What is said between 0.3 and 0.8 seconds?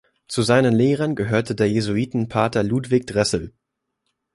seinen